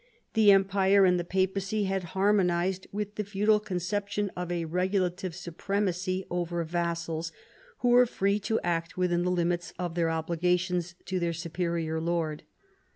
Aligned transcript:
The 0.33 0.51
Empire 0.51 1.05
and 1.05 1.19
the 1.19 1.23
Papacy 1.23 1.83
had 1.83 2.05
harmonised 2.17 2.87
with 2.91 3.13
the 3.13 3.23
feudal 3.23 3.59
conception 3.59 4.31
of 4.35 4.51
a 4.51 4.65
regulative 4.65 5.35
supremacy 5.35 6.25
over 6.31 6.63
vassals 6.63 7.31
who 7.81 7.89
were 7.89 8.07
free 8.07 8.39
to 8.49 8.59
act 8.63 8.97
within 8.97 9.21
the 9.21 9.29
limits 9.29 9.73
of 9.77 9.93
their 9.93 10.09
obligations 10.09 10.95
to 11.05 11.19
their 11.19 11.33
superior 11.33 12.01
lord. 12.01 12.41